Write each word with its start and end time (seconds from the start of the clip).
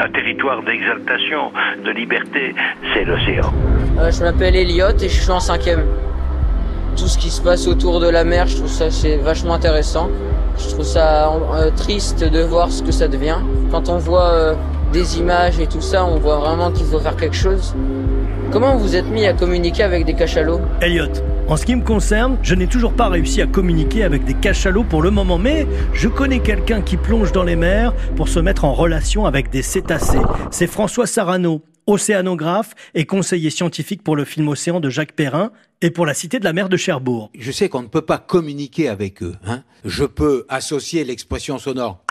un 0.00 0.08
territoire 0.10 0.62
d'exaltation, 0.62 1.52
de 1.84 1.90
liberté, 1.90 2.54
c'est 2.92 3.04
l'océan. 3.04 3.52
Euh, 3.98 4.10
je 4.10 4.22
m'appelle 4.22 4.56
Elliot 4.56 4.96
et 5.00 5.08
je 5.08 5.20
suis 5.20 5.30
en 5.30 5.40
cinquième. 5.40 5.84
Tout 6.96 7.06
ce 7.06 7.18
qui 7.18 7.30
se 7.30 7.40
passe 7.40 7.66
autour 7.66 8.00
de 8.00 8.08
la 8.08 8.24
mer, 8.24 8.46
je 8.46 8.56
trouve 8.56 8.68
ça 8.68 8.90
c'est 8.90 9.16
vachement 9.16 9.54
intéressant. 9.54 10.08
Je 10.58 10.68
trouve 10.70 10.84
ça 10.84 11.32
euh, 11.32 11.70
triste 11.76 12.24
de 12.24 12.40
voir 12.40 12.70
ce 12.70 12.82
que 12.82 12.92
ça 12.92 13.08
devient. 13.08 13.38
Quand 13.70 13.88
on 13.88 13.98
voit 13.98 14.30
euh, 14.32 14.54
des 14.92 15.18
images 15.18 15.60
et 15.60 15.66
tout 15.66 15.80
ça, 15.80 16.04
on 16.04 16.16
voit 16.16 16.38
vraiment 16.38 16.70
qu'il 16.70 16.86
faut 16.86 16.98
faire 16.98 17.16
quelque 17.16 17.36
chose. 17.36 17.74
Comment 18.50 18.76
vous 18.76 18.96
êtes 18.96 19.08
mis 19.08 19.26
à 19.26 19.32
communiquer 19.32 19.82
avec 19.82 20.04
des 20.04 20.14
cachalots? 20.14 20.60
Elliot, 20.80 21.12
en 21.48 21.56
ce 21.56 21.64
qui 21.64 21.74
me 21.74 21.82
concerne, 21.82 22.38
je 22.42 22.54
n'ai 22.54 22.66
toujours 22.66 22.92
pas 22.92 23.08
réussi 23.08 23.40
à 23.40 23.46
communiquer 23.46 24.04
avec 24.04 24.24
des 24.24 24.34
cachalots 24.34 24.84
pour 24.84 25.00
le 25.00 25.10
moment, 25.10 25.38
mais 25.38 25.66
je 25.94 26.06
connais 26.06 26.40
quelqu'un 26.40 26.82
qui 26.82 26.98
plonge 26.98 27.32
dans 27.32 27.42
les 27.42 27.56
mers 27.56 27.94
pour 28.16 28.28
se 28.28 28.38
mettre 28.38 28.66
en 28.66 28.74
relation 28.74 29.24
avec 29.24 29.48
des 29.48 29.62
cétacés. 29.62 30.20
C'est 30.50 30.66
François 30.66 31.06
Sarano, 31.06 31.62
océanographe 31.86 32.74
et 32.94 33.06
conseiller 33.06 33.48
scientifique 33.48 34.02
pour 34.02 34.14
le 34.14 34.26
film 34.26 34.48
Océan 34.48 34.78
de 34.78 34.90
Jacques 34.90 35.12
Perrin 35.14 35.50
et 35.80 35.90
pour 35.90 36.04
la 36.04 36.12
Cité 36.12 36.38
de 36.38 36.44
la 36.44 36.52
mer 36.52 36.68
de 36.68 36.76
Cherbourg. 36.76 37.30
Je 37.38 37.50
sais 37.50 37.70
qu'on 37.70 37.82
ne 37.82 37.88
peut 37.88 38.02
pas 38.02 38.18
communiquer 38.18 38.90
avec 38.90 39.22
eux. 39.22 39.34
Hein. 39.46 39.62
Je 39.86 40.04
peux 40.04 40.44
associer 40.50 41.02
l'expression 41.04 41.58
sonore 41.58 42.04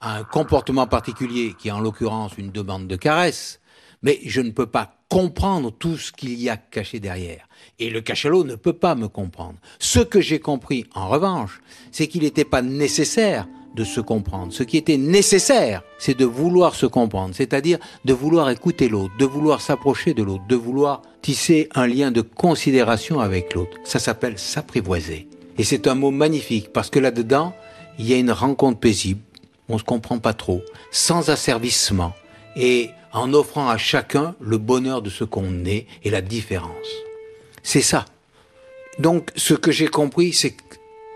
à 0.00 0.16
un 0.18 0.24
comportement 0.24 0.86
particulier, 0.86 1.54
qui 1.58 1.68
est 1.68 1.72
en 1.72 1.80
l'occurrence 1.80 2.36
une 2.36 2.50
demande 2.50 2.86
de 2.86 2.96
caresse, 2.96 3.60
mais 4.04 4.20
je 4.24 4.40
ne 4.42 4.50
peux 4.50 4.66
pas 4.66 4.94
comprendre 5.08 5.72
tout 5.72 5.96
ce 5.96 6.12
qu'il 6.12 6.40
y 6.40 6.48
a 6.48 6.56
caché 6.56 7.00
derrière. 7.00 7.48
Et 7.78 7.90
le 7.90 8.02
cachalot 8.02 8.44
ne 8.44 8.54
peut 8.54 8.74
pas 8.74 8.94
me 8.94 9.08
comprendre. 9.08 9.56
Ce 9.80 9.98
que 9.98 10.20
j'ai 10.20 10.38
compris, 10.38 10.86
en 10.94 11.08
revanche, 11.08 11.60
c'est 11.90 12.06
qu'il 12.06 12.22
n'était 12.22 12.44
pas 12.44 12.62
nécessaire 12.62 13.48
de 13.74 13.82
se 13.82 14.00
comprendre. 14.00 14.52
Ce 14.52 14.62
qui 14.62 14.76
était 14.76 14.98
nécessaire, 14.98 15.82
c'est 15.98 16.16
de 16.16 16.24
vouloir 16.24 16.74
se 16.74 16.86
comprendre, 16.86 17.34
c'est-à-dire 17.34 17.78
de 18.04 18.12
vouloir 18.12 18.50
écouter 18.50 18.88
l'autre, 18.88 19.16
de 19.18 19.24
vouloir 19.24 19.60
s'approcher 19.60 20.14
de 20.14 20.22
l'autre, 20.22 20.46
de 20.48 20.54
vouloir 20.54 21.02
tisser 21.22 21.68
un 21.74 21.86
lien 21.86 22.12
de 22.12 22.20
considération 22.20 23.18
avec 23.18 23.54
l'autre. 23.54 23.78
Ça 23.84 23.98
s'appelle 23.98 24.38
s'apprivoiser. 24.38 25.28
Et 25.58 25.64
c'est 25.64 25.86
un 25.88 25.94
mot 25.94 26.10
magnifique 26.10 26.72
parce 26.72 26.90
que 26.90 26.98
là-dedans, 26.98 27.54
il 27.98 28.08
y 28.08 28.12
a 28.12 28.18
une 28.18 28.32
rencontre 28.32 28.78
paisible, 28.78 29.20
on 29.68 29.78
se 29.78 29.84
comprend 29.84 30.18
pas 30.18 30.34
trop, 30.34 30.62
sans 30.90 31.30
asservissement. 31.30 32.12
Et 32.56 32.90
en 33.14 33.32
offrant 33.32 33.68
à 33.68 33.78
chacun 33.78 34.34
le 34.40 34.58
bonheur 34.58 35.00
de 35.00 35.08
ce 35.08 35.24
qu'on 35.24 35.64
est 35.64 35.86
et 36.02 36.10
la 36.10 36.20
différence. 36.20 36.70
C'est 37.62 37.80
ça. 37.80 38.04
Donc 38.98 39.30
ce 39.36 39.54
que 39.54 39.72
j'ai 39.72 39.88
compris, 39.88 40.32
c'est 40.32 40.50
que 40.50 40.62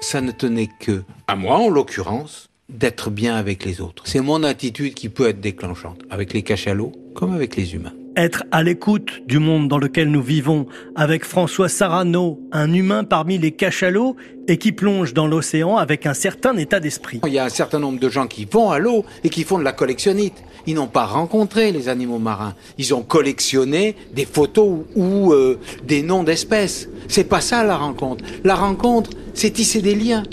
ça 0.00 0.22
ne 0.22 0.32
tenait 0.32 0.70
que 0.80 1.02
à 1.28 1.36
moi, 1.36 1.58
en 1.58 1.68
l'occurrence, 1.68 2.48
d'être 2.70 3.10
bien 3.10 3.36
avec 3.36 3.64
les 3.64 3.80
autres. 3.80 4.04
C'est 4.06 4.20
mon 4.20 4.42
attitude 4.44 4.94
qui 4.94 5.08
peut 5.08 5.28
être 5.28 5.40
déclenchante, 5.40 6.00
avec 6.08 6.32
les 6.32 6.42
cachalots 6.42 6.92
comme 7.14 7.34
avec 7.34 7.56
les 7.56 7.74
humains 7.74 7.92
être 8.16 8.44
à 8.50 8.62
l'écoute 8.62 9.22
du 9.26 9.38
monde 9.38 9.68
dans 9.68 9.78
lequel 9.78 10.10
nous 10.10 10.22
vivons, 10.22 10.66
avec 10.94 11.24
François 11.24 11.68
Sarano, 11.68 12.40
un 12.52 12.72
humain 12.72 13.04
parmi 13.04 13.38
les 13.38 13.52
cachalots 13.52 14.16
et 14.48 14.56
qui 14.56 14.72
plonge 14.72 15.14
dans 15.14 15.26
l'océan 15.26 15.76
avec 15.76 16.06
un 16.06 16.14
certain 16.14 16.56
état 16.56 16.80
d'esprit. 16.80 17.20
Il 17.26 17.32
y 17.32 17.38
a 17.38 17.44
un 17.44 17.50
certain 17.50 17.78
nombre 17.78 18.00
de 18.00 18.08
gens 18.08 18.26
qui 18.26 18.46
vont 18.50 18.70
à 18.70 18.78
l'eau 18.78 19.04
et 19.24 19.28
qui 19.28 19.44
font 19.44 19.58
de 19.58 19.64
la 19.64 19.72
collectionnite. 19.72 20.42
Ils 20.66 20.74
n'ont 20.74 20.88
pas 20.88 21.06
rencontré 21.06 21.72
les 21.72 21.88
animaux 21.88 22.18
marins. 22.18 22.54
Ils 22.78 22.94
ont 22.94 23.02
collectionné 23.02 23.96
des 24.14 24.26
photos 24.26 24.80
ou 24.94 25.32
euh, 25.32 25.58
des 25.86 26.02
noms 26.02 26.22
d'espèces. 26.22 26.88
C'est 27.08 27.24
pas 27.24 27.40
ça 27.40 27.64
la 27.64 27.76
rencontre. 27.76 28.24
La 28.44 28.54
rencontre, 28.54 29.10
c'est 29.34 29.50
tisser 29.50 29.82
des 29.82 29.94
liens. 29.94 30.24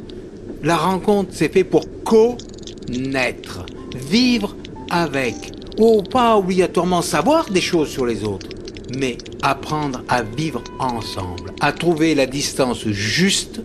La 0.64 0.76
rencontre, 0.76 1.30
c'est 1.32 1.54
fait 1.54 1.64
pour 1.64 1.86
connaître, 2.04 3.66
vivre 3.96 4.56
avec 4.90 5.57
ou 5.78 6.02
pas 6.02 6.38
obligatoirement 6.38 7.02
savoir 7.02 7.50
des 7.50 7.62
choses 7.62 7.90
sur 7.90 8.06
les 8.06 8.24
autres, 8.24 8.50
mais 8.98 9.18
apprendre 9.42 10.04
à 10.08 10.24
vivre 10.24 10.64
ensemble, 10.80 11.52
à 11.60 11.72
trouver 11.72 12.16
la 12.16 12.26
distance 12.26 12.88
juste 12.88 13.62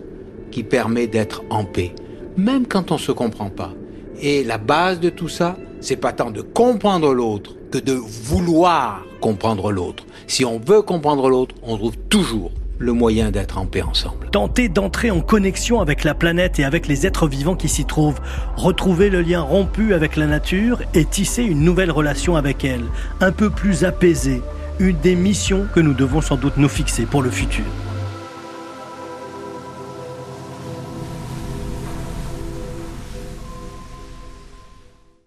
qui 0.51 0.63
permet 0.63 1.07
d'être 1.07 1.43
en 1.49 1.65
paix, 1.65 1.93
même 2.37 2.67
quand 2.67 2.91
on 2.91 2.95
ne 2.95 2.99
se 2.99 3.11
comprend 3.11 3.49
pas. 3.49 3.73
Et 4.21 4.43
la 4.43 4.57
base 4.57 4.99
de 4.99 5.09
tout 5.09 5.29
ça, 5.29 5.57
c'est 5.81 5.97
pas 5.97 6.13
tant 6.13 6.31
de 6.31 6.41
comprendre 6.41 7.13
l'autre 7.13 7.55
que 7.71 7.79
de 7.79 7.93
vouloir 7.93 9.03
comprendre 9.19 9.71
l'autre. 9.71 10.05
Si 10.27 10.45
on 10.45 10.59
veut 10.59 10.81
comprendre 10.81 11.29
l'autre, 11.29 11.55
on 11.63 11.77
trouve 11.77 11.97
toujours 12.09 12.51
le 12.77 12.93
moyen 12.93 13.31
d'être 13.31 13.57
en 13.57 13.65
paix 13.65 13.81
ensemble. 13.81 14.29
Tenter 14.31 14.69
d'entrer 14.69 15.11
en 15.11 15.21
connexion 15.21 15.81
avec 15.81 16.03
la 16.03 16.13
planète 16.13 16.59
et 16.59 16.63
avec 16.63 16.87
les 16.87 17.05
êtres 17.05 17.27
vivants 17.27 17.55
qui 17.55 17.69
s'y 17.69 17.85
trouvent, 17.85 18.19
retrouver 18.55 19.09
le 19.09 19.21
lien 19.21 19.41
rompu 19.41 19.93
avec 19.93 20.15
la 20.15 20.27
nature 20.27 20.81
et 20.93 21.05
tisser 21.05 21.43
une 21.43 21.61
nouvelle 21.61 21.91
relation 21.91 22.35
avec 22.35 22.65
elle, 22.65 22.83
un 23.21 23.31
peu 23.31 23.49
plus 23.49 23.83
apaisée, 23.83 24.41
une 24.79 24.97
des 24.97 25.15
missions 25.15 25.67
que 25.73 25.79
nous 25.79 25.93
devons 25.93 26.21
sans 26.21 26.37
doute 26.37 26.57
nous 26.57 26.69
fixer 26.69 27.05
pour 27.05 27.21
le 27.21 27.29
futur. 27.29 27.65